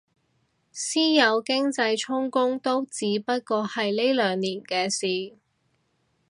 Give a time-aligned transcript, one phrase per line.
[0.71, 5.37] 私有經濟充公都只不過係呢兩年嘅事